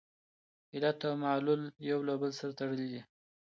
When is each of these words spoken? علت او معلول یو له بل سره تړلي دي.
علت 0.75 0.99
او 1.07 1.13
معلول 1.23 1.61
یو 1.89 1.99
له 2.07 2.13
بل 2.21 2.31
سره 2.39 2.51
تړلي 2.59 2.87
دي. 2.91 3.01